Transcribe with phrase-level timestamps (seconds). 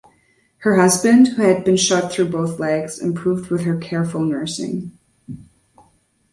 [0.61, 4.97] Her husband, who had been shot through both legs, improved with her careful nursing.